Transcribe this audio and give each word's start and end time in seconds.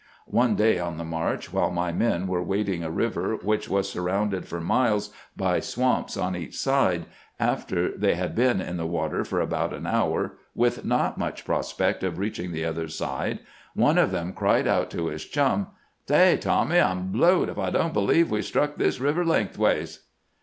One 0.25 0.55
day, 0.55 0.79
on 0.79 0.97
the 0.97 1.03
march, 1.05 1.53
while 1.53 1.69
my 1.69 1.91
men 1.91 2.25
were 2.25 2.41
wading 2.41 2.83
a 2.83 2.89
river 2.89 3.35
which 3.39 3.69
was 3.69 3.87
surrounded 3.91 4.47
for 4.47 4.59
miles 4.59 5.11
by 5.37 5.59
swamps 5.59 6.17
on 6.17 6.35
each 6.35 6.57
side, 6.57 7.05
after 7.39 7.95
they 7.95 8.15
had 8.15 8.33
been 8.33 8.59
in 8.59 8.77
the 8.77 8.87
water 8.87 9.23
for 9.23 9.39
about 9.39 9.73
an 9.75 9.85
hour, 9.85 10.37
with 10.55 10.83
not 10.83 11.19
much 11.19 11.45
prospect 11.45 12.03
of 12.03 12.17
reaching 12.17 12.51
the 12.51 12.65
other 12.65 12.87
side, 12.87 13.41
one 13.75 13.99
of 13.99 14.09
them 14.09 14.33
cried 14.33 14.65
out 14.65 14.89
to 14.89 15.05
his 15.05 15.23
chum:' 15.23 15.67
Say, 16.07 16.35
Tommy, 16.37 16.79
I 16.79 16.89
'm 16.89 17.11
blowed 17.11 17.47
if 17.47 17.59
I 17.59 17.69
don't 17.69 17.93
believe 17.93 18.31
we 18.31 18.41
've 18.41 18.45
struck 18.45 18.77
this 18.77 18.99
river 18.99 19.23
lengthways 19.23 19.99